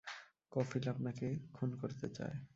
কফিল 0.51 0.85
আপনাকে 0.89 1.27
খুন 1.53 1.69
করতে 1.75 2.07
চায়? 2.09 2.37